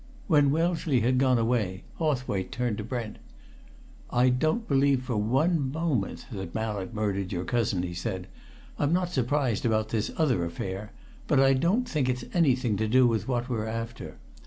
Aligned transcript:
When 0.25 0.49
Wellesley 0.49 1.01
had 1.01 1.19
gone 1.19 1.37
away, 1.37 1.83
Hawthwaite 1.99 2.51
turned 2.51 2.79
to 2.79 2.83
Brent. 2.83 3.17
"I 4.09 4.29
don't 4.29 4.67
believe 4.67 5.03
for 5.03 5.15
one 5.15 5.71
moment 5.71 6.25
that 6.31 6.55
Mallett 6.55 6.91
murdered 6.95 7.31
your 7.31 7.45
cousin!" 7.45 7.83
he 7.83 7.93
said. 7.93 8.25
"I'm 8.79 8.93
not 8.93 9.11
surprised 9.11 9.63
about 9.63 9.89
this 9.89 10.09
other 10.17 10.43
affair, 10.43 10.91
but 11.27 11.39
I 11.39 11.53
don't 11.53 11.87
think 11.87 12.09
it's 12.09 12.25
anything 12.33 12.77
to 12.77 12.87
do 12.87 13.05
with 13.05 13.27
what 13.27 13.47
we're 13.47 13.67
after. 13.67 14.17